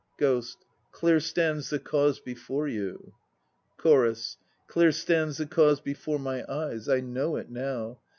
[0.17, 0.65] GHOST.
[0.91, 3.13] Clear stands the cause before you.
[3.77, 4.37] CHORUS.
[4.65, 7.99] Clear stands the cause before my eyes; I know it now.